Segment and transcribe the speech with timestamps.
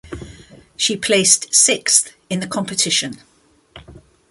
[0.77, 3.19] She placed sixth in the competition.